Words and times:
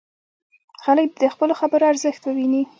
خلک 0.83 1.09
دې 1.19 1.27
د 1.29 1.31
خپلو 1.33 1.53
خبرو 1.59 1.89
ارزښت 1.91 2.21
وویني. 2.23 2.63